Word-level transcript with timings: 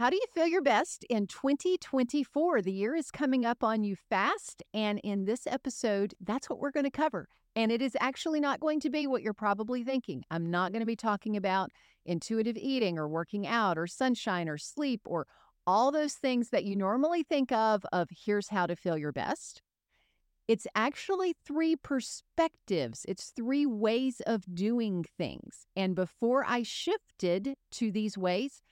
How 0.00 0.08
do 0.08 0.16
you 0.16 0.24
feel 0.32 0.46
your 0.46 0.62
best 0.62 1.04
in 1.10 1.26
2024? 1.26 2.62
The 2.62 2.72
year 2.72 2.94
is 2.94 3.10
coming 3.10 3.44
up 3.44 3.62
on 3.62 3.84
you 3.84 3.96
fast. 3.96 4.62
And 4.72 4.98
in 5.00 5.26
this 5.26 5.46
episode, 5.46 6.14
that's 6.22 6.48
what 6.48 6.58
we're 6.58 6.70
going 6.70 6.84
to 6.84 6.90
cover. 6.90 7.28
And 7.54 7.70
it 7.70 7.82
is 7.82 7.98
actually 8.00 8.40
not 8.40 8.60
going 8.60 8.80
to 8.80 8.88
be 8.88 9.06
what 9.06 9.20
you're 9.20 9.34
probably 9.34 9.84
thinking. 9.84 10.24
I'm 10.30 10.50
not 10.50 10.72
going 10.72 10.80
to 10.80 10.86
be 10.86 10.96
talking 10.96 11.36
about 11.36 11.68
intuitive 12.06 12.56
eating 12.56 12.98
or 12.98 13.08
working 13.08 13.46
out 13.46 13.76
or 13.76 13.86
sunshine 13.86 14.48
or 14.48 14.56
sleep 14.56 15.02
or 15.04 15.26
all 15.66 15.92
those 15.92 16.14
things 16.14 16.48
that 16.48 16.64
you 16.64 16.76
normally 16.76 17.22
think 17.22 17.52
of 17.52 17.84
of 17.92 18.08
here's 18.24 18.48
how 18.48 18.66
to 18.66 18.76
feel 18.76 18.96
your 18.96 19.12
best. 19.12 19.60
It's 20.48 20.66
actually 20.74 21.34
three 21.44 21.76
perspectives. 21.76 23.04
It's 23.06 23.34
three 23.36 23.66
ways 23.66 24.22
of 24.26 24.46
doing 24.54 25.04
things. 25.18 25.66
And 25.76 25.94
before 25.94 26.42
I 26.48 26.62
shifted 26.62 27.56
to 27.72 27.92
these 27.92 28.16
ways, 28.16 28.62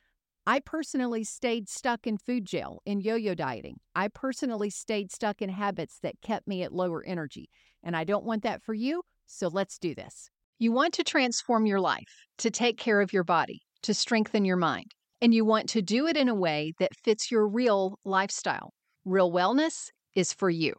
I 0.48 0.60
personally 0.60 1.24
stayed 1.24 1.68
stuck 1.68 2.06
in 2.06 2.16
food 2.16 2.46
jail, 2.46 2.80
in 2.86 3.02
yo 3.02 3.16
yo 3.16 3.34
dieting. 3.34 3.80
I 3.94 4.08
personally 4.08 4.70
stayed 4.70 5.12
stuck 5.12 5.42
in 5.42 5.50
habits 5.50 5.98
that 6.02 6.22
kept 6.22 6.48
me 6.48 6.62
at 6.62 6.72
lower 6.72 7.04
energy. 7.04 7.50
And 7.82 7.94
I 7.94 8.04
don't 8.04 8.24
want 8.24 8.44
that 8.44 8.62
for 8.62 8.72
you. 8.72 9.02
So 9.26 9.48
let's 9.48 9.76
do 9.78 9.94
this. 9.94 10.30
You 10.58 10.72
want 10.72 10.94
to 10.94 11.04
transform 11.04 11.66
your 11.66 11.80
life, 11.80 12.24
to 12.38 12.50
take 12.50 12.78
care 12.78 13.02
of 13.02 13.12
your 13.12 13.24
body, 13.24 13.60
to 13.82 13.92
strengthen 13.92 14.46
your 14.46 14.56
mind. 14.56 14.92
And 15.20 15.34
you 15.34 15.44
want 15.44 15.68
to 15.68 15.82
do 15.82 16.06
it 16.06 16.16
in 16.16 16.30
a 16.30 16.34
way 16.34 16.72
that 16.78 16.96
fits 16.96 17.30
your 17.30 17.46
real 17.46 17.98
lifestyle. 18.06 18.72
Real 19.04 19.30
wellness 19.30 19.90
is 20.14 20.32
for 20.32 20.48
you. 20.48 20.72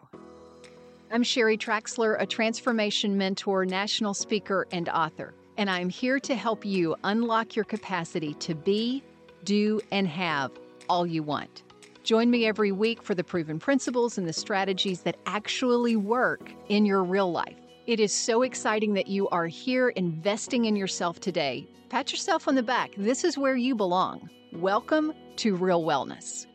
I'm 1.11 1.21
Sherry 1.21 1.59
Traxler, 1.59 2.19
a 2.19 2.25
transformation 2.25 3.19
mentor, 3.19 3.65
national 3.65 4.15
speaker, 4.15 4.65
and 4.71 4.89
author. 4.89 5.35
And 5.57 5.69
I'm 5.69 5.89
here 5.89 6.19
to 6.21 6.33
help 6.33 6.65
you 6.65 6.95
unlock 7.03 7.55
your 7.55 7.65
capacity 7.65 8.33
to 8.39 8.55
be 8.55 9.03
do, 9.43 9.81
and 9.91 10.07
have 10.07 10.51
all 10.89 11.05
you 11.05 11.23
want. 11.23 11.63
Join 12.03 12.31
me 12.31 12.45
every 12.45 12.71
week 12.71 13.03
for 13.03 13.13
the 13.13 13.23
proven 13.23 13.59
principles 13.59 14.17
and 14.17 14.27
the 14.27 14.33
strategies 14.33 15.01
that 15.01 15.17
actually 15.25 15.95
work 15.95 16.51
in 16.67 16.85
your 16.85 17.03
real 17.03 17.31
life. 17.31 17.55
It 17.87 17.99
is 17.99 18.13
so 18.13 18.41
exciting 18.41 18.93
that 18.93 19.07
you 19.07 19.27
are 19.29 19.47
here 19.47 19.89
investing 19.89 20.65
in 20.65 20.75
yourself 20.75 21.19
today. 21.19 21.67
Pat 21.89 22.11
yourself 22.11 22.47
on 22.47 22.55
the 22.55 22.63
back. 22.63 22.91
This 22.97 23.23
is 23.23 23.37
where 23.37 23.55
you 23.55 23.75
belong. 23.75 24.29
Welcome 24.53 25.13
to 25.37 25.55
Real 25.55 25.83
Wellness. 25.83 26.45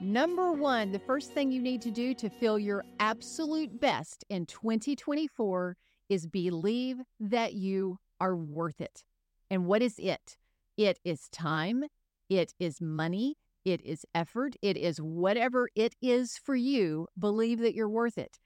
Number 0.00 0.52
one, 0.52 0.90
the 0.90 0.98
first 0.98 1.32
thing 1.32 1.52
you 1.52 1.62
need 1.62 1.80
to 1.82 1.92
do 1.92 2.12
to 2.14 2.28
feel 2.28 2.58
your 2.58 2.84
absolute 2.98 3.80
best 3.80 4.24
in 4.28 4.46
2024 4.46 5.76
is 6.08 6.26
believe 6.26 6.98
that 7.20 7.54
you 7.54 7.98
are 8.20 8.34
worth 8.34 8.80
it. 8.80 9.04
And 9.50 9.66
what 9.66 9.82
is 9.82 9.98
it? 9.98 10.38
It 10.82 10.98
is 11.04 11.28
time, 11.28 11.84
it 12.28 12.54
is 12.58 12.80
money, 12.80 13.36
it 13.64 13.80
is 13.82 14.04
effort, 14.16 14.56
it 14.60 14.76
is 14.76 15.00
whatever 15.00 15.68
it 15.76 15.94
is 16.02 16.36
for 16.36 16.56
you. 16.56 17.06
Believe 17.16 17.60
that 17.60 17.72
you're 17.72 17.88
worth 17.88 18.18
it. 18.18 18.40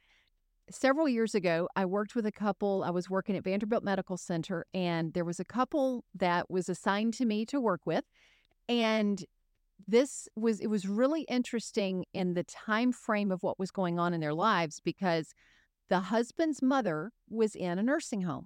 Several 0.71 1.09
years 1.09 1.35
ago, 1.35 1.67
I 1.75 1.87
worked 1.87 2.15
with 2.15 2.27
a 2.27 2.33
couple. 2.33 2.85
I 2.85 2.91
was 2.91 3.09
working 3.09 3.37
at 3.37 3.45
Vanderbilt 3.45 3.83
Medical 3.83 4.19
Center, 4.19 4.67
and 4.75 5.15
there 5.15 5.25
was 5.25 5.41
a 5.41 5.47
couple 5.47 6.05
that 6.15 6.51
was 6.51 6.69
assigned 6.69 7.15
to 7.15 7.25
me 7.25 7.47
to 7.47 7.59
work 7.59 7.81
with. 7.87 8.05
And 8.69 9.25
this 9.89 10.29
was 10.37 10.61
it 10.61 10.67
was 10.67 10.87
really 10.87 11.23
interesting 11.23 12.05
in 12.13 12.35
the 12.35 12.45
time 12.45 12.93
frame 12.93 13.33
of 13.33 13.43
what 13.43 13.59
was 13.59 13.71
going 13.71 13.99
on 13.99 14.13
in 14.13 14.21
their 14.21 14.35
lives 14.35 14.79
because 14.85 15.33
the 15.89 16.01
husband's 16.01 16.61
mother 16.61 17.13
was 17.31 17.55
in 17.55 17.79
a 17.79 17.83
nursing 17.83 18.23
home 18.23 18.45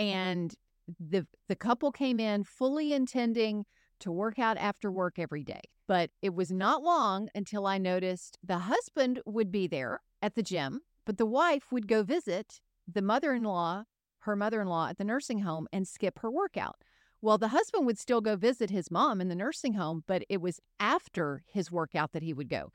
mm-hmm. 0.00 0.04
and 0.04 0.54
the 0.98 1.26
the 1.48 1.56
couple 1.56 1.92
came 1.92 2.20
in 2.20 2.44
fully 2.44 2.92
intending 2.92 3.64
to 4.00 4.12
work 4.12 4.38
out 4.38 4.56
after 4.56 4.90
work 4.90 5.18
every 5.18 5.42
day. 5.42 5.60
But 5.86 6.10
it 6.22 6.34
was 6.34 6.52
not 6.52 6.82
long 6.82 7.28
until 7.34 7.66
I 7.66 7.78
noticed 7.78 8.38
the 8.44 8.58
husband 8.58 9.20
would 9.24 9.50
be 9.50 9.66
there 9.66 10.00
at 10.22 10.34
the 10.34 10.42
gym, 10.42 10.80
but 11.04 11.18
the 11.18 11.26
wife 11.26 11.72
would 11.72 11.88
go 11.88 12.02
visit 12.02 12.60
the 12.86 13.02
mother-in-law, 13.02 13.84
her 14.20 14.36
mother-in-law 14.36 14.90
at 14.90 14.98
the 14.98 15.04
nursing 15.04 15.40
home 15.40 15.66
and 15.72 15.88
skip 15.88 16.20
her 16.20 16.30
workout. 16.30 16.76
Well, 17.20 17.38
the 17.38 17.48
husband 17.48 17.86
would 17.86 17.98
still 17.98 18.20
go 18.20 18.36
visit 18.36 18.70
his 18.70 18.90
mom 18.90 19.20
in 19.20 19.28
the 19.28 19.34
nursing 19.34 19.74
home, 19.74 20.04
but 20.06 20.22
it 20.28 20.40
was 20.40 20.60
after 20.78 21.42
his 21.50 21.70
workout 21.70 22.12
that 22.12 22.22
he 22.22 22.32
would 22.32 22.48
go. 22.48 22.72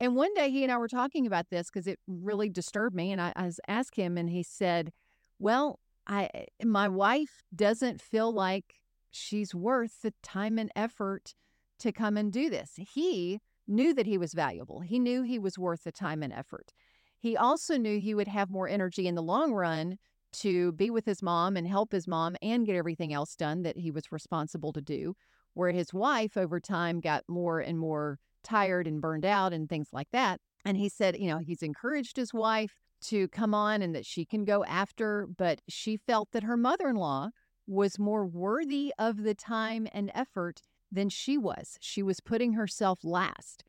And 0.00 0.16
one 0.16 0.32
day 0.34 0.50
he 0.50 0.62
and 0.62 0.72
I 0.72 0.78
were 0.78 0.88
talking 0.88 1.26
about 1.26 1.50
this 1.50 1.68
because 1.68 1.86
it 1.86 2.00
really 2.06 2.48
disturbed 2.48 2.96
me. 2.96 3.12
And 3.12 3.20
I, 3.20 3.32
I 3.36 3.50
asked 3.68 3.96
him, 3.96 4.16
and 4.16 4.30
he 4.30 4.42
said, 4.42 4.92
Well, 5.38 5.78
I 6.06 6.30
eh, 6.34 6.64
my 6.64 6.88
wife 6.88 7.42
doesn't 7.54 8.00
feel 8.00 8.32
like 8.32 8.80
she's 9.10 9.54
worth 9.54 10.02
the 10.02 10.12
time 10.22 10.58
and 10.58 10.70
effort 10.74 11.34
to 11.80 11.92
come 11.92 12.16
and 12.16 12.32
do 12.32 12.50
this. 12.50 12.72
He 12.76 13.40
knew 13.66 13.94
that 13.94 14.06
he 14.06 14.18
was 14.18 14.34
valuable. 14.34 14.80
He 14.80 14.98
knew 14.98 15.22
he 15.22 15.38
was 15.38 15.58
worth 15.58 15.84
the 15.84 15.92
time 15.92 16.22
and 16.22 16.32
effort. 16.32 16.72
He 17.18 17.36
also 17.36 17.76
knew 17.76 18.00
he 18.00 18.14
would 18.14 18.28
have 18.28 18.50
more 18.50 18.68
energy 18.68 19.06
in 19.06 19.14
the 19.14 19.22
long 19.22 19.52
run 19.52 19.98
to 20.32 20.72
be 20.72 20.90
with 20.90 21.04
his 21.04 21.22
mom 21.22 21.56
and 21.56 21.66
help 21.66 21.92
his 21.92 22.08
mom 22.08 22.36
and 22.42 22.66
get 22.66 22.76
everything 22.76 23.12
else 23.12 23.36
done 23.36 23.62
that 23.62 23.78
he 23.78 23.90
was 23.90 24.10
responsible 24.10 24.72
to 24.72 24.80
do. 24.80 25.14
Where 25.54 25.70
his 25.70 25.92
wife 25.92 26.36
over 26.36 26.58
time 26.60 27.00
got 27.00 27.24
more 27.28 27.60
and 27.60 27.78
more 27.78 28.18
tired 28.42 28.86
and 28.86 29.00
burned 29.00 29.26
out 29.26 29.52
and 29.52 29.68
things 29.68 29.88
like 29.92 30.08
that. 30.12 30.40
And 30.64 30.76
he 30.76 30.88
said, 30.88 31.18
you 31.18 31.28
know, 31.28 31.38
he's 31.38 31.62
encouraged 31.62 32.16
his 32.16 32.32
wife 32.32 32.80
to 33.02 33.28
come 33.28 33.54
on 33.54 33.82
and 33.82 33.94
that 33.94 34.06
she 34.06 34.24
can 34.24 34.44
go 34.44 34.64
after, 34.64 35.26
but 35.26 35.60
she 35.68 35.96
felt 35.96 36.32
that 36.32 36.44
her 36.44 36.56
mother 36.56 36.88
in 36.88 36.96
law 36.96 37.30
was 37.66 37.98
more 37.98 38.26
worthy 38.26 38.92
of 38.98 39.22
the 39.22 39.34
time 39.34 39.86
and 39.92 40.10
effort 40.14 40.62
than 40.90 41.08
she 41.08 41.38
was. 41.38 41.78
She 41.80 42.02
was 42.02 42.20
putting 42.20 42.52
herself 42.52 43.00
last. 43.02 43.64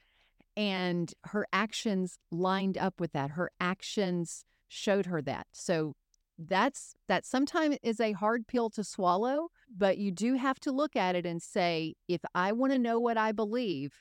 And 0.56 1.12
her 1.26 1.48
actions 1.52 2.20
lined 2.32 2.78
up 2.78 3.00
with 3.00 3.14
that. 3.14 3.32
Her 3.32 3.50
actions 3.60 4.46
showed 4.68 5.08
her 5.08 5.22
that. 5.24 5.48
So 5.52 5.96
that's 6.38 6.96
that 7.08 7.26
sometimes 7.26 7.78
is 7.84 8.00
a 8.00 8.12
hard 8.14 8.48
pill 8.48 8.70
to 8.72 8.84
swallow, 8.84 9.50
but 9.76 9.98
you 9.98 10.12
do 10.12 10.36
have 10.36 10.60
to 10.62 10.72
look 10.72 10.96
at 10.96 11.16
it 11.16 11.26
and 11.26 11.42
say, 11.42 11.96
if 12.08 12.22
I 12.36 12.52
want 12.52 12.74
to 12.74 12.80
know 12.80 13.00
what 13.00 13.18
I 13.18 13.32
believe, 13.32 13.94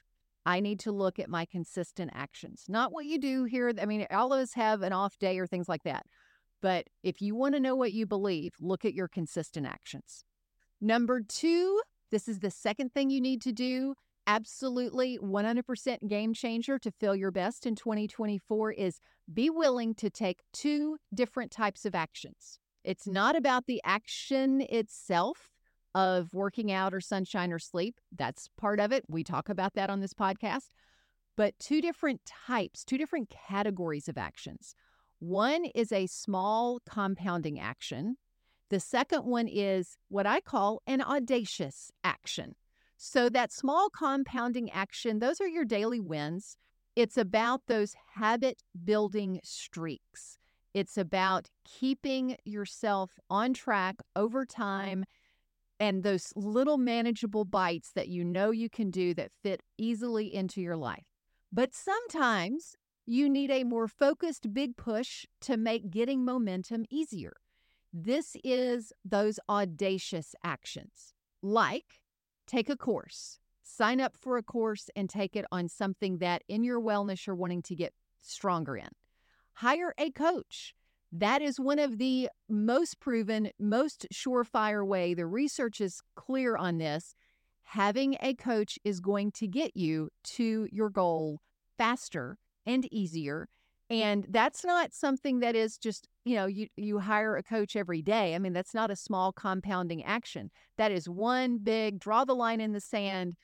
I 0.44 0.60
need 0.60 0.80
to 0.80 0.92
look 0.92 1.18
at 1.18 1.28
my 1.28 1.44
consistent 1.44 2.10
actions, 2.14 2.64
not 2.68 2.92
what 2.92 3.04
you 3.04 3.18
do 3.18 3.44
here. 3.44 3.72
I 3.80 3.86
mean, 3.86 4.06
all 4.10 4.32
of 4.32 4.40
us 4.40 4.54
have 4.54 4.82
an 4.82 4.92
off 4.92 5.18
day 5.18 5.38
or 5.38 5.46
things 5.46 5.68
like 5.68 5.84
that. 5.84 6.06
But 6.60 6.86
if 7.02 7.20
you 7.20 7.34
want 7.34 7.54
to 7.54 7.60
know 7.60 7.74
what 7.74 7.92
you 7.92 8.06
believe, 8.06 8.52
look 8.60 8.84
at 8.84 8.94
your 8.94 9.08
consistent 9.08 9.66
actions. 9.66 10.24
Number 10.80 11.20
two, 11.20 11.80
this 12.10 12.28
is 12.28 12.40
the 12.40 12.50
second 12.50 12.92
thing 12.92 13.10
you 13.10 13.20
need 13.20 13.40
to 13.42 13.52
do. 13.52 13.94
Absolutely 14.26 15.18
100% 15.18 16.08
game 16.08 16.34
changer 16.34 16.78
to 16.78 16.90
feel 16.92 17.16
your 17.16 17.32
best 17.32 17.66
in 17.66 17.74
2024 17.74 18.72
is 18.72 19.00
be 19.32 19.50
willing 19.50 19.94
to 19.96 20.10
take 20.10 20.40
two 20.52 20.96
different 21.12 21.50
types 21.50 21.84
of 21.84 21.94
actions. 21.94 22.58
It's 22.84 23.06
mm. 23.06 23.12
not 23.12 23.36
about 23.36 23.66
the 23.66 23.80
action 23.84 24.60
itself, 24.62 25.50
of 25.94 26.32
working 26.32 26.72
out 26.72 26.94
or 26.94 27.00
sunshine 27.00 27.52
or 27.52 27.58
sleep. 27.58 28.00
That's 28.16 28.48
part 28.56 28.80
of 28.80 28.92
it. 28.92 29.04
We 29.08 29.24
talk 29.24 29.48
about 29.48 29.74
that 29.74 29.90
on 29.90 30.00
this 30.00 30.14
podcast. 30.14 30.70
But 31.36 31.58
two 31.58 31.80
different 31.80 32.20
types, 32.24 32.84
two 32.84 32.98
different 32.98 33.30
categories 33.30 34.08
of 34.08 34.18
actions. 34.18 34.74
One 35.18 35.66
is 35.74 35.92
a 35.92 36.06
small 36.06 36.80
compounding 36.88 37.58
action. 37.58 38.16
The 38.70 38.80
second 38.80 39.24
one 39.24 39.48
is 39.48 39.96
what 40.08 40.26
I 40.26 40.40
call 40.40 40.82
an 40.86 41.02
audacious 41.02 41.90
action. 42.02 42.54
So, 42.96 43.28
that 43.30 43.52
small 43.52 43.88
compounding 43.90 44.70
action, 44.70 45.18
those 45.18 45.40
are 45.40 45.48
your 45.48 45.64
daily 45.64 46.00
wins. 46.00 46.56
It's 46.94 47.16
about 47.16 47.62
those 47.66 47.94
habit 48.14 48.62
building 48.84 49.40
streaks. 49.42 50.38
It's 50.74 50.96
about 50.96 51.48
keeping 51.64 52.36
yourself 52.44 53.18
on 53.28 53.54
track 53.54 53.96
over 54.14 54.46
time 54.46 55.04
and 55.82 56.04
those 56.04 56.32
little 56.36 56.78
manageable 56.78 57.44
bites 57.44 57.90
that 57.90 58.06
you 58.06 58.22
know 58.22 58.52
you 58.52 58.70
can 58.70 58.88
do 58.88 59.12
that 59.14 59.32
fit 59.42 59.64
easily 59.76 60.32
into 60.32 60.60
your 60.60 60.76
life. 60.76 61.06
But 61.52 61.74
sometimes 61.74 62.76
you 63.04 63.28
need 63.28 63.50
a 63.50 63.64
more 63.64 63.88
focused 63.88 64.54
big 64.54 64.76
push 64.76 65.26
to 65.40 65.56
make 65.56 65.90
getting 65.90 66.24
momentum 66.24 66.84
easier. 66.88 67.32
This 67.92 68.36
is 68.44 68.92
those 69.04 69.40
audacious 69.48 70.36
actions, 70.44 71.14
like 71.42 71.98
take 72.46 72.70
a 72.70 72.76
course, 72.76 73.40
sign 73.64 74.00
up 74.00 74.16
for 74.16 74.36
a 74.36 74.42
course 74.44 74.88
and 74.94 75.10
take 75.10 75.34
it 75.34 75.46
on 75.50 75.68
something 75.68 76.18
that 76.18 76.44
in 76.46 76.62
your 76.62 76.80
wellness 76.80 77.26
you're 77.26 77.34
wanting 77.34 77.62
to 77.62 77.74
get 77.74 77.92
stronger 78.20 78.76
in. 78.76 78.90
Hire 79.54 79.92
a 79.98 80.12
coach 80.12 80.76
that 81.12 81.42
is 81.42 81.60
one 81.60 81.78
of 81.78 81.98
the 81.98 82.30
most 82.48 82.98
proven, 82.98 83.50
most 83.58 84.06
surefire 84.12 84.86
way. 84.86 85.12
The 85.12 85.26
research 85.26 85.80
is 85.80 86.00
clear 86.16 86.56
on 86.56 86.78
this. 86.78 87.14
Having 87.64 88.16
a 88.20 88.34
coach 88.34 88.78
is 88.82 89.00
going 89.00 89.30
to 89.32 89.46
get 89.46 89.76
you 89.76 90.08
to 90.24 90.68
your 90.72 90.88
goal 90.88 91.40
faster 91.76 92.38
and 92.64 92.90
easier. 92.92 93.48
And 93.90 94.26
that's 94.30 94.64
not 94.64 94.94
something 94.94 95.40
that 95.40 95.54
is 95.54 95.76
just, 95.76 96.08
you 96.24 96.34
know, 96.34 96.46
you, 96.46 96.68
you 96.76 96.98
hire 96.98 97.36
a 97.36 97.42
coach 97.42 97.76
every 97.76 98.00
day. 98.00 98.34
I 98.34 98.38
mean, 98.38 98.54
that's 98.54 98.72
not 98.72 98.90
a 98.90 98.96
small 98.96 99.32
compounding 99.32 100.02
action. 100.02 100.50
That 100.78 100.92
is 100.92 101.10
one 101.10 101.58
big 101.58 101.98
draw 101.98 102.24
the 102.24 102.34
line 102.34 102.60
in 102.60 102.72
the 102.72 102.80
sand, 102.80 103.34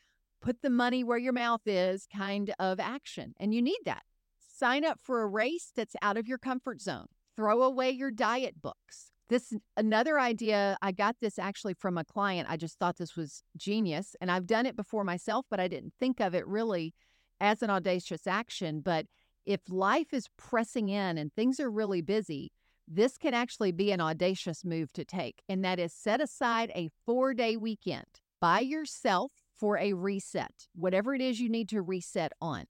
put 0.40 0.62
the 0.62 0.70
money 0.70 1.04
where 1.04 1.18
your 1.18 1.34
mouth 1.34 1.62
is 1.66 2.06
kind 2.14 2.54
of 2.58 2.80
action. 2.80 3.34
And 3.38 3.52
you 3.52 3.60
need 3.60 3.80
that. 3.84 4.04
Sign 4.38 4.86
up 4.86 5.00
for 5.02 5.20
a 5.20 5.26
race 5.26 5.70
that's 5.76 5.96
out 6.00 6.16
of 6.16 6.26
your 6.26 6.38
comfort 6.38 6.80
zone. 6.80 7.08
Throw 7.38 7.62
away 7.62 7.92
your 7.92 8.10
diet 8.10 8.60
books. 8.60 9.12
This 9.28 9.54
another 9.76 10.18
idea, 10.18 10.76
I 10.82 10.90
got 10.90 11.20
this 11.20 11.38
actually 11.38 11.74
from 11.74 11.96
a 11.96 12.04
client. 12.04 12.48
I 12.50 12.56
just 12.56 12.80
thought 12.80 12.96
this 12.96 13.14
was 13.14 13.44
genius. 13.56 14.16
And 14.20 14.28
I've 14.28 14.48
done 14.48 14.66
it 14.66 14.74
before 14.74 15.04
myself, 15.04 15.46
but 15.48 15.60
I 15.60 15.68
didn't 15.68 15.92
think 16.00 16.18
of 16.18 16.34
it 16.34 16.44
really 16.48 16.94
as 17.38 17.62
an 17.62 17.70
audacious 17.70 18.26
action. 18.26 18.80
But 18.80 19.06
if 19.46 19.60
life 19.68 20.12
is 20.12 20.26
pressing 20.36 20.88
in 20.88 21.16
and 21.16 21.32
things 21.32 21.60
are 21.60 21.70
really 21.70 22.00
busy, 22.02 22.50
this 22.88 23.16
can 23.16 23.34
actually 23.34 23.70
be 23.70 23.92
an 23.92 24.00
audacious 24.00 24.64
move 24.64 24.92
to 24.94 25.04
take. 25.04 25.44
And 25.48 25.64
that 25.64 25.78
is 25.78 25.92
set 25.92 26.20
aside 26.20 26.72
a 26.74 26.90
four 27.06 27.34
day 27.34 27.56
weekend 27.56 28.20
by 28.40 28.58
yourself 28.58 29.30
for 29.56 29.78
a 29.78 29.92
reset, 29.92 30.66
whatever 30.74 31.14
it 31.14 31.20
is 31.20 31.38
you 31.38 31.48
need 31.48 31.68
to 31.68 31.82
reset 31.82 32.32
on. 32.40 32.64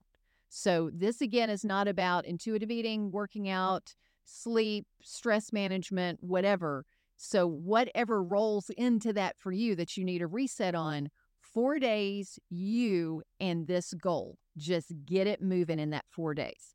So, 0.50 0.90
this 0.92 1.22
again 1.22 1.48
is 1.48 1.64
not 1.64 1.88
about 1.88 2.26
intuitive 2.26 2.70
eating, 2.70 3.10
working 3.10 3.48
out, 3.48 3.94
sleep, 4.28 4.86
stress 5.02 5.52
management, 5.52 6.18
whatever. 6.22 6.84
So, 7.16 7.46
whatever 7.46 8.22
rolls 8.22 8.70
into 8.76 9.12
that 9.14 9.36
for 9.38 9.50
you 9.50 9.74
that 9.76 9.96
you 9.96 10.04
need 10.04 10.22
a 10.22 10.26
reset 10.26 10.74
on, 10.74 11.08
four 11.40 11.78
days, 11.78 12.38
you 12.48 13.22
and 13.40 13.66
this 13.66 13.92
goal. 13.94 14.38
Just 14.56 14.92
get 15.04 15.26
it 15.26 15.42
moving 15.42 15.80
in 15.80 15.90
that 15.90 16.04
four 16.08 16.34
days. 16.34 16.74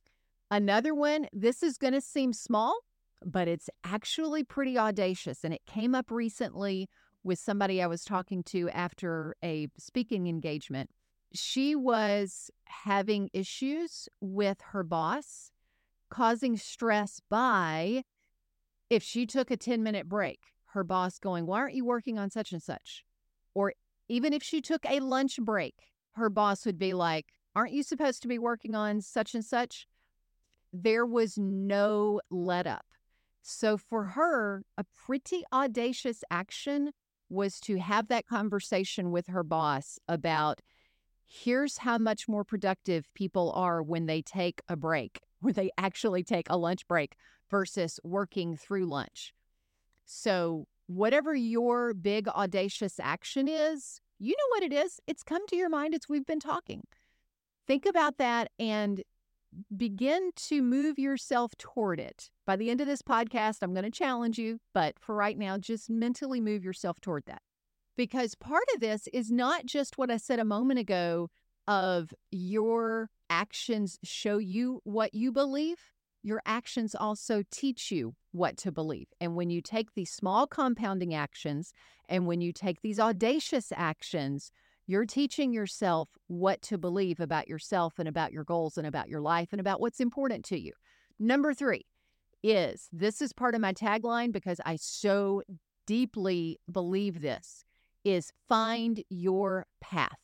Another 0.51 0.93
one, 0.93 1.27
this 1.31 1.63
is 1.63 1.77
going 1.77 1.93
to 1.93 2.01
seem 2.01 2.33
small, 2.33 2.77
but 3.25 3.47
it's 3.47 3.69
actually 3.83 4.43
pretty 4.43 4.77
audacious. 4.77 5.43
And 5.43 5.53
it 5.53 5.65
came 5.65 5.95
up 5.95 6.11
recently 6.11 6.89
with 7.23 7.39
somebody 7.39 7.81
I 7.81 7.87
was 7.87 8.03
talking 8.03 8.43
to 8.43 8.69
after 8.71 9.35
a 9.43 9.69
speaking 9.77 10.27
engagement. 10.27 10.89
She 11.33 11.75
was 11.75 12.51
having 12.65 13.29
issues 13.33 14.07
with 14.19 14.57
her 14.71 14.83
boss, 14.83 15.51
causing 16.13 16.57
stress 16.57 17.21
by 17.27 18.03
if 18.89 19.01
she 19.01 19.25
took 19.25 19.49
a 19.49 19.57
10 19.57 19.81
minute 19.81 20.07
break, 20.07 20.39
her 20.73 20.83
boss 20.83 21.17
going, 21.17 21.47
Why 21.47 21.57
aren't 21.57 21.75
you 21.75 21.85
working 21.85 22.19
on 22.19 22.29
such 22.29 22.51
and 22.51 22.61
such? 22.61 23.03
Or 23.55 23.73
even 24.07 24.31
if 24.31 24.43
she 24.43 24.61
took 24.61 24.85
a 24.85 24.99
lunch 24.99 25.37
break, 25.37 25.75
her 26.11 26.29
boss 26.29 26.65
would 26.65 26.77
be 26.77 26.93
like, 26.93 27.27
Aren't 27.55 27.73
you 27.73 27.81
supposed 27.81 28.21
to 28.21 28.27
be 28.27 28.37
working 28.37 28.75
on 28.75 29.01
such 29.01 29.33
and 29.33 29.43
such? 29.43 29.87
There 30.71 31.05
was 31.05 31.37
no 31.37 32.21
let 32.29 32.67
up. 32.67 32.85
So 33.41 33.77
for 33.77 34.05
her, 34.05 34.63
a 34.77 34.85
pretty 35.05 35.43
audacious 35.51 36.23
action 36.29 36.91
was 37.29 37.59
to 37.61 37.77
have 37.79 38.07
that 38.09 38.27
conversation 38.27 39.11
with 39.11 39.27
her 39.27 39.43
boss 39.43 39.97
about 40.07 40.61
here's 41.25 41.79
how 41.79 41.97
much 41.97 42.27
more 42.27 42.43
productive 42.43 43.11
people 43.15 43.51
are 43.53 43.81
when 43.81 44.05
they 44.05 44.21
take 44.21 44.61
a 44.67 44.75
break, 44.75 45.21
when 45.43 45.53
they 45.53 45.69
actually 45.77 46.23
take 46.23 46.47
a 46.49 46.57
lunch 46.57 46.87
break 46.87 47.15
versus 47.49 47.99
working 48.03 48.55
through 48.55 48.85
lunch. 48.85 49.33
So, 50.05 50.67
whatever 50.87 51.35
your 51.35 51.93
big 51.93 52.27
audacious 52.27 52.99
action 52.99 53.47
is, 53.47 54.01
you 54.19 54.31
know 54.31 54.55
what 54.55 54.63
it 54.63 54.73
is. 54.73 54.99
It's 55.07 55.23
come 55.23 55.45
to 55.47 55.55
your 55.55 55.69
mind 55.69 55.93
as 55.93 56.09
we've 56.09 56.25
been 56.25 56.39
talking. 56.39 56.83
Think 57.67 57.85
about 57.85 58.17
that 58.17 58.49
and 58.59 59.03
begin 59.75 60.31
to 60.35 60.61
move 60.61 60.97
yourself 60.97 61.53
toward 61.57 61.99
it. 61.99 62.31
By 62.45 62.55
the 62.55 62.69
end 62.69 62.81
of 62.81 62.87
this 62.87 63.01
podcast, 63.01 63.59
I'm 63.61 63.73
going 63.73 63.85
to 63.85 63.91
challenge 63.91 64.37
you, 64.37 64.59
but 64.73 64.95
for 64.99 65.15
right 65.15 65.37
now, 65.37 65.57
just 65.57 65.89
mentally 65.89 66.41
move 66.41 66.63
yourself 66.63 66.99
toward 66.99 67.23
that. 67.27 67.41
Because 67.95 68.35
part 68.35 68.63
of 68.73 68.81
this 68.81 69.07
is 69.13 69.31
not 69.31 69.65
just 69.65 69.97
what 69.97 70.09
I 70.09 70.17
said 70.17 70.39
a 70.39 70.45
moment 70.45 70.79
ago 70.79 71.29
of 71.67 72.13
your 72.31 73.09
actions 73.33 73.97
show 74.03 74.37
you 74.37 74.79
what 74.83 75.15
you 75.15 75.31
believe, 75.31 75.77
your 76.21 76.41
actions 76.45 76.93
also 76.93 77.41
teach 77.49 77.91
you 77.91 78.15
what 78.31 78.57
to 78.57 78.71
believe. 78.71 79.07
And 79.19 79.35
when 79.35 79.49
you 79.49 79.59
take 79.59 79.93
these 79.93 80.11
small 80.11 80.45
compounding 80.45 81.15
actions 81.15 81.73
and 82.07 82.27
when 82.27 82.41
you 82.41 82.53
take 82.53 82.81
these 82.81 82.99
audacious 82.99 83.71
actions, 83.75 84.51
you're 84.85 85.05
teaching 85.05 85.51
yourself 85.51 86.09
what 86.27 86.61
to 86.61 86.77
believe 86.77 87.19
about 87.19 87.47
yourself 87.47 87.95
and 87.97 88.07
about 88.07 88.31
your 88.31 88.43
goals 88.43 88.77
and 88.77 88.85
about 88.85 89.09
your 89.09 89.21
life 89.21 89.49
and 89.51 89.59
about 89.59 89.81
what's 89.81 89.99
important 89.99 90.45
to 90.45 90.59
you. 90.59 90.73
Number 91.17 91.53
three 91.55 91.85
is 92.43 92.87
this 92.91 93.19
is 93.19 93.33
part 93.33 93.55
of 93.55 93.61
my 93.61 93.73
tagline 93.73 94.31
because 94.31 94.61
I 94.63 94.75
so 94.75 95.41
deeply 95.87 96.59
believe 96.71 97.21
this 97.21 97.65
is 98.03 98.31
find 98.47 99.03
your 99.09 99.65
path. 99.81 100.22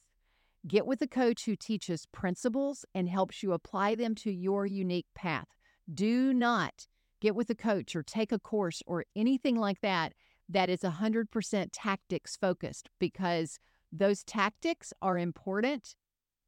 Get 0.67 0.85
with 0.85 1.01
a 1.01 1.07
coach 1.07 1.45
who 1.45 1.55
teaches 1.55 2.05
principles 2.11 2.85
and 2.93 3.07
helps 3.07 3.41
you 3.41 3.53
apply 3.53 3.95
them 3.95 4.13
to 4.15 4.31
your 4.31 4.65
unique 4.65 5.07
path. 5.15 5.47
Do 5.91 6.33
not 6.33 6.87
get 7.21 7.35
with 7.35 7.49
a 7.49 7.55
coach 7.55 7.95
or 7.95 8.03
take 8.03 8.31
a 8.31 8.39
course 8.39 8.83
or 8.85 9.05
anything 9.15 9.55
like 9.57 9.81
that 9.81 10.13
that 10.49 10.69
is 10.69 10.81
100% 10.81 11.69
tactics 11.71 12.35
focused 12.35 12.89
because 12.99 13.59
those 13.91 14.23
tactics 14.23 14.93
are 15.01 15.17
important. 15.17 15.95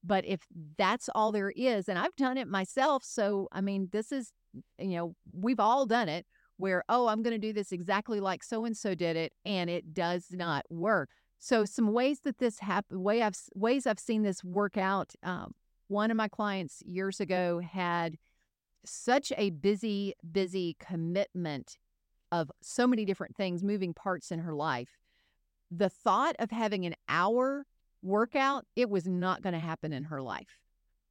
But 0.04 0.26
if 0.26 0.48
that's 0.78 1.10
all 1.14 1.32
there 1.32 1.52
is, 1.56 1.88
and 1.88 2.00
I've 2.00 2.16
done 2.16 2.38
it 2.38 2.48
myself. 2.48 3.04
So, 3.04 3.48
I 3.52 3.62
mean, 3.62 3.90
this 3.92 4.12
is, 4.12 4.32
you 4.80 4.98
know, 4.98 5.16
we've 5.32 5.60
all 5.60 5.86
done 5.86 6.10
it 6.10 6.26
where, 6.58 6.84
oh, 6.90 7.08
I'm 7.08 7.22
going 7.24 7.40
to 7.40 7.48
do 7.48 7.54
this 7.54 7.72
exactly 7.72 8.20
like 8.20 8.44
so 8.44 8.66
and 8.66 8.76
so 8.76 8.96
did 8.96 9.16
it, 9.16 9.34
and 9.46 9.70
it 9.70 9.94
does 9.94 10.28
not 10.32 10.66
work. 10.70 11.10
So, 11.44 11.66
some 11.66 11.92
ways 11.92 12.22
that 12.22 12.38
this 12.38 12.60
happen, 12.60 13.04
way 13.04 13.22
I've 13.22 13.36
ways 13.54 13.86
I've 13.86 14.00
seen 14.00 14.24
this 14.24 14.44
work 14.44 14.78
out. 14.78 15.14
Um, 15.24 15.54
one 15.90 16.10
of 16.10 16.16
my 16.16 16.30
clients 16.30 16.82
years 16.86 17.20
ago 17.20 17.60
had 17.60 18.18
such 18.86 19.34
a 19.36 19.50
busy, 19.50 20.14
busy 20.32 20.78
commitment 20.80 21.78
of 22.32 22.50
so 22.62 22.88
many 22.88 23.04
different 23.04 23.36
things, 23.36 23.62
moving 23.62 23.94
parts 23.94 24.32
in 24.32 24.40
her 24.40 24.56
life 24.56 25.02
the 25.72 25.90
thought 25.90 26.36
of 26.38 26.52
having 26.52 26.86
an 26.86 26.96
hour 27.08 27.66
workout, 28.04 28.66
it 28.76 28.90
was 28.90 29.08
not 29.08 29.42
going 29.42 29.54
to 29.54 29.60
happen 29.60 29.94
in 29.94 30.04
her 30.04 30.22
life. 30.22 30.60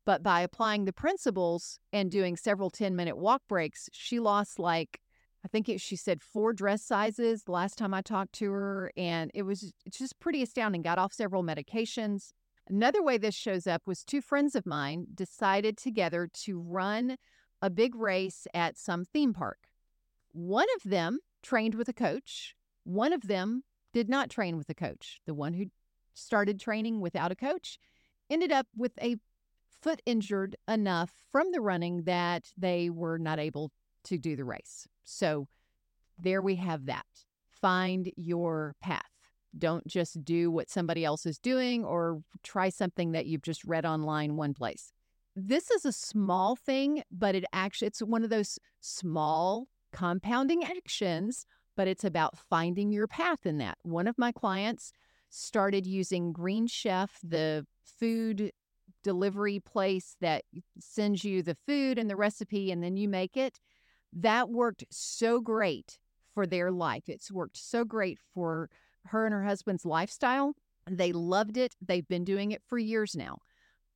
But 0.04 0.22
by 0.22 0.42
applying 0.42 0.84
the 0.84 0.92
principles 0.92 1.78
and 1.92 2.10
doing 2.10 2.36
several 2.36 2.68
10 2.68 2.94
minute 2.94 3.16
walk 3.16 3.42
breaks, 3.48 3.88
she 3.92 4.20
lost 4.20 4.58
like, 4.58 5.00
I 5.44 5.48
think 5.48 5.68
it, 5.68 5.80
she 5.80 5.96
said 5.96 6.22
four 6.22 6.52
dress 6.52 6.82
sizes 6.82 7.48
last 7.48 7.78
time 7.78 7.94
I 7.94 8.02
talked 8.02 8.34
to 8.34 8.50
her. 8.52 8.92
And 8.96 9.30
it 9.34 9.42
was 9.42 9.72
just 9.90 10.18
pretty 10.20 10.42
astounding. 10.42 10.82
Got 10.82 10.98
off 10.98 11.12
several 11.12 11.42
medications. 11.42 12.32
Another 12.68 13.02
way 13.02 13.18
this 13.18 13.34
shows 13.34 13.66
up 13.66 13.82
was 13.86 14.04
two 14.04 14.20
friends 14.20 14.54
of 14.54 14.66
mine 14.66 15.06
decided 15.14 15.76
together 15.76 16.28
to 16.44 16.60
run 16.60 17.16
a 17.62 17.70
big 17.70 17.94
race 17.94 18.46
at 18.54 18.78
some 18.78 19.04
theme 19.04 19.32
park. 19.32 19.58
One 20.32 20.68
of 20.76 20.88
them 20.88 21.18
trained 21.42 21.74
with 21.74 21.88
a 21.88 21.92
coach, 21.92 22.54
one 22.84 23.12
of 23.12 23.22
them 23.22 23.62
did 23.92 24.08
not 24.08 24.30
train 24.30 24.56
with 24.56 24.68
a 24.68 24.74
coach. 24.74 25.20
The 25.26 25.34
one 25.34 25.54
who 25.54 25.66
started 26.14 26.60
training 26.60 27.00
without 27.00 27.32
a 27.32 27.36
coach 27.36 27.78
ended 28.28 28.52
up 28.52 28.66
with 28.76 28.92
a 29.02 29.16
foot 29.82 30.00
injured 30.06 30.56
enough 30.68 31.10
from 31.30 31.50
the 31.52 31.60
running 31.60 32.02
that 32.04 32.52
they 32.56 32.90
were 32.90 33.18
not 33.18 33.38
able 33.38 33.72
to 34.04 34.18
do 34.18 34.36
the 34.36 34.44
race. 34.44 34.86
So 35.10 35.48
there 36.18 36.42
we 36.42 36.56
have 36.56 36.86
that. 36.86 37.06
Find 37.60 38.10
your 38.16 38.74
path. 38.80 39.02
Don't 39.56 39.86
just 39.86 40.24
do 40.24 40.50
what 40.50 40.70
somebody 40.70 41.04
else 41.04 41.26
is 41.26 41.38
doing 41.38 41.84
or 41.84 42.22
try 42.42 42.68
something 42.68 43.12
that 43.12 43.26
you've 43.26 43.42
just 43.42 43.64
read 43.64 43.84
online 43.84 44.36
one 44.36 44.54
place. 44.54 44.92
This 45.34 45.70
is 45.70 45.84
a 45.84 45.92
small 45.92 46.56
thing, 46.56 47.02
but 47.10 47.34
it 47.34 47.44
actually 47.52 47.88
it's 47.88 48.02
one 48.02 48.24
of 48.24 48.30
those 48.30 48.58
small 48.80 49.66
compounding 49.92 50.62
actions 50.64 51.46
but 51.80 51.88
it's 51.88 52.04
about 52.04 52.36
finding 52.36 52.92
your 52.92 53.06
path 53.06 53.46
in 53.46 53.56
that. 53.56 53.78
One 53.82 54.06
of 54.06 54.18
my 54.18 54.32
clients 54.32 54.92
started 55.30 55.86
using 55.86 56.30
Green 56.30 56.66
Chef, 56.66 57.18
the 57.22 57.66
food 57.98 58.52
delivery 59.02 59.60
place 59.60 60.14
that 60.20 60.44
sends 60.78 61.24
you 61.24 61.42
the 61.42 61.56
food 61.66 61.96
and 61.98 62.10
the 62.10 62.16
recipe 62.16 62.70
and 62.70 62.82
then 62.82 62.98
you 62.98 63.08
make 63.08 63.34
it. 63.34 63.58
That 64.12 64.50
worked 64.50 64.84
so 64.90 65.40
great 65.40 65.98
for 66.34 66.46
their 66.46 66.70
life. 66.70 67.04
It's 67.08 67.30
worked 67.30 67.56
so 67.56 67.84
great 67.84 68.18
for 68.34 68.68
her 69.06 69.24
and 69.24 69.32
her 69.32 69.44
husband's 69.44 69.84
lifestyle. 69.84 70.54
They 70.88 71.12
loved 71.12 71.56
it. 71.56 71.74
They've 71.80 72.06
been 72.06 72.24
doing 72.24 72.52
it 72.52 72.62
for 72.66 72.78
years 72.78 73.14
now. 73.14 73.38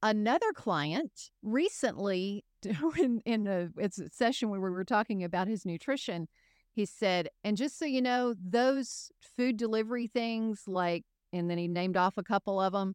Another 0.02 0.52
client 0.52 1.30
recently, 1.42 2.44
in, 2.98 3.20
in 3.24 3.46
a, 3.46 3.68
a 3.78 3.90
session 4.12 4.50
where 4.50 4.60
we 4.60 4.70
were 4.70 4.84
talking 4.84 5.24
about 5.24 5.48
his 5.48 5.64
nutrition, 5.64 6.28
he 6.72 6.84
said, 6.84 7.28
and 7.42 7.56
just 7.56 7.78
so 7.78 7.84
you 7.84 8.02
know, 8.02 8.34
those 8.42 9.10
food 9.36 9.56
delivery 9.56 10.06
things, 10.06 10.62
like, 10.66 11.04
and 11.32 11.48
then 11.48 11.58
he 11.58 11.68
named 11.68 11.96
off 11.96 12.18
a 12.18 12.22
couple 12.22 12.60
of 12.60 12.72
them, 12.72 12.94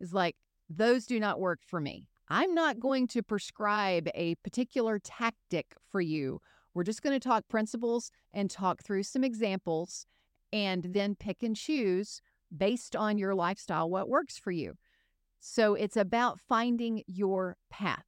is 0.00 0.12
like, 0.12 0.36
those 0.68 1.06
do 1.06 1.20
not 1.20 1.40
work 1.40 1.60
for 1.62 1.80
me. 1.80 2.06
I'm 2.28 2.54
not 2.54 2.80
going 2.80 3.06
to 3.08 3.22
prescribe 3.22 4.08
a 4.14 4.34
particular 4.36 4.98
tactic 4.98 5.74
for 5.90 6.00
you. 6.00 6.40
We're 6.76 6.84
just 6.84 7.00
going 7.00 7.18
to 7.18 7.28
talk 7.28 7.48
principles 7.48 8.10
and 8.34 8.50
talk 8.50 8.82
through 8.82 9.04
some 9.04 9.24
examples 9.24 10.06
and 10.52 10.84
then 10.90 11.14
pick 11.14 11.42
and 11.42 11.56
choose 11.56 12.20
based 12.54 12.94
on 12.94 13.16
your 13.16 13.34
lifestyle 13.34 13.88
what 13.88 14.10
works 14.10 14.36
for 14.36 14.50
you. 14.50 14.74
So 15.40 15.72
it's 15.72 15.96
about 15.96 16.38
finding 16.38 17.02
your 17.06 17.56
path. 17.70 18.04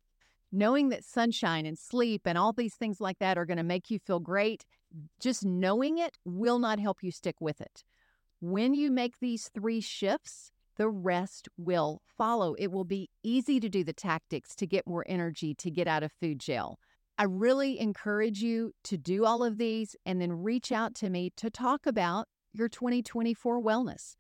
Knowing 0.53 0.91
that 0.91 1.03
sunshine 1.03 1.65
and 1.65 1.79
sleep 1.79 2.23
and 2.27 2.37
all 2.37 2.53
these 2.53 2.75
things 2.75 3.01
like 3.01 3.19
that 3.21 3.39
are 3.39 3.47
going 3.47 3.57
to 3.57 3.63
make 3.63 3.91
you 3.91 3.99
feel 3.99 4.21
great, 4.21 4.67
just 5.19 5.47
knowing 5.47 5.97
it 5.97 6.19
will 6.27 6.59
not 6.59 6.79
help 6.79 7.03
you 7.03 7.11
stick 7.11 7.37
with 7.41 7.63
it. 7.63 7.85
When 8.41 8.75
you 8.75 8.91
make 8.91 9.19
these 9.19 9.49
three 9.49 9.81
shifts, 9.81 10.53
the 10.77 10.91
rest 10.91 11.49
will 11.57 12.03
follow. 12.19 12.53
It 12.59 12.71
will 12.71 12.85
be 12.85 13.09
easy 13.23 13.61
to 13.61 13.69
do 13.71 13.83
the 13.83 13.95
tactics 13.95 14.55
to 14.57 14.67
get 14.67 14.87
more 14.87 15.07
energy, 15.09 15.55
to 15.55 15.71
get 15.71 15.89
out 15.89 16.03
of 16.03 16.13
food 16.13 16.39
jail. 16.39 16.79
I 17.21 17.25
really 17.25 17.81
encourage 17.81 18.43
you 18.43 18.73
to 18.85 18.97
do 18.97 19.25
all 19.25 19.43
of 19.43 19.59
these 19.59 19.97
and 20.07 20.21
then 20.21 20.45
reach 20.45 20.71
out 20.71 20.95
to 20.97 21.11
me 21.11 21.33
to 21.37 21.51
talk 21.51 21.85
about 21.85 22.29
your 22.53 22.69
2024 22.69 23.61
wellness. 23.61 24.15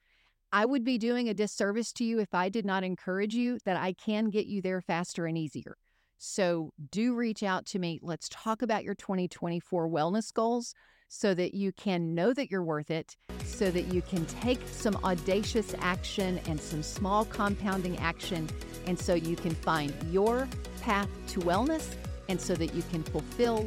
I 0.52 0.64
would 0.64 0.82
be 0.82 0.98
doing 0.98 1.28
a 1.28 1.34
disservice 1.34 1.92
to 1.92 2.04
you 2.04 2.18
if 2.18 2.34
I 2.34 2.48
did 2.48 2.66
not 2.66 2.82
encourage 2.82 3.34
you 3.34 3.58
that 3.64 3.76
I 3.76 3.92
can 3.92 4.30
get 4.30 4.46
you 4.46 4.60
there 4.60 4.80
faster 4.80 5.26
and 5.26 5.38
easier. 5.38 5.76
So 6.16 6.72
do 6.90 7.14
reach 7.14 7.44
out 7.44 7.66
to 7.66 7.78
me. 7.78 8.00
Let's 8.02 8.28
talk 8.28 8.62
about 8.62 8.82
your 8.82 8.96
2024 8.96 9.88
wellness 9.88 10.34
goals 10.34 10.74
so 11.06 11.34
that 11.34 11.54
you 11.54 11.70
can 11.70 12.16
know 12.16 12.32
that 12.32 12.50
you're 12.50 12.64
worth 12.64 12.90
it, 12.90 13.16
so 13.44 13.70
that 13.70 13.94
you 13.94 14.02
can 14.02 14.26
take 14.26 14.60
some 14.72 14.96
audacious 15.04 15.72
action 15.78 16.40
and 16.48 16.60
some 16.60 16.82
small 16.82 17.24
compounding 17.26 17.96
action, 17.98 18.48
and 18.86 18.98
so 18.98 19.14
you 19.14 19.36
can 19.36 19.54
find 19.54 19.94
your 20.10 20.48
path 20.80 21.08
to 21.28 21.38
wellness 21.40 21.94
and 22.28 22.40
so 22.40 22.54
that 22.54 22.74
you 22.74 22.82
can 22.90 23.02
fulfill 23.02 23.66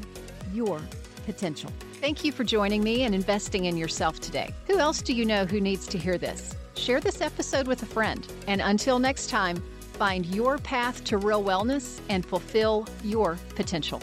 your 0.54 0.82
potential. 1.26 1.72
Thank 2.00 2.24
you 2.24 2.32
for 2.32 2.44
joining 2.44 2.84
me 2.84 3.04
and 3.04 3.14
investing 3.14 3.66
in 3.66 3.78
yourself 3.78 4.20
today. 4.20 4.54
Who 4.68 4.80
else 4.80 5.02
do 5.02 5.14
you 5.14 5.26
know 5.26 5.46
who 5.46 5.62
needs 5.62 5.88
to 5.88 5.98
hear 5.98 6.18
this? 6.18 6.56
Share 6.76 7.00
this 7.00 7.22
episode 7.22 7.68
with 7.68 7.84
a 7.84 7.86
friend. 7.86 8.26
And 8.48 8.62
until 8.62 8.98
next 8.98 9.30
time, 9.30 9.64
find 9.94 10.26
your 10.26 10.58
path 10.58 11.04
to 11.06 11.18
real 11.18 11.44
wellness 11.44 12.00
and 12.10 12.26
fulfill 12.26 12.88
your 13.04 13.38
potential. 13.56 14.02